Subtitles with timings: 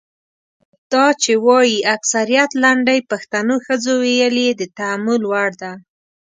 [0.91, 5.71] دا چې وايي اکثریت لنډۍ پښتنو ښځو ویلي د تامل وړ ده.